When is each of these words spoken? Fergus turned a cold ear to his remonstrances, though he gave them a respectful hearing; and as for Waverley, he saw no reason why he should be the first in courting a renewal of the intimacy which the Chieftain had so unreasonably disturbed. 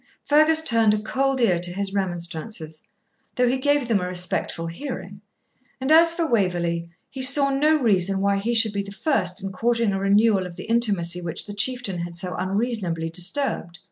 Fergus 0.25 0.61
turned 0.63 0.95
a 0.95 0.99
cold 0.99 1.39
ear 1.41 1.59
to 1.59 1.71
his 1.71 1.93
remonstrances, 1.93 2.81
though 3.35 3.47
he 3.47 3.59
gave 3.59 3.87
them 3.87 3.99
a 4.01 4.07
respectful 4.07 4.65
hearing; 4.65 5.21
and 5.79 5.91
as 5.91 6.15
for 6.15 6.25
Waverley, 6.25 6.89
he 7.11 7.21
saw 7.21 7.51
no 7.51 7.75
reason 7.79 8.19
why 8.19 8.37
he 8.37 8.55
should 8.55 8.73
be 8.73 8.81
the 8.81 8.91
first 8.91 9.43
in 9.43 9.51
courting 9.51 9.91
a 9.93 9.99
renewal 9.99 10.47
of 10.47 10.55
the 10.55 10.63
intimacy 10.65 11.21
which 11.21 11.45
the 11.45 11.53
Chieftain 11.53 11.99
had 11.99 12.15
so 12.15 12.35
unreasonably 12.35 13.11
disturbed. 13.11 13.77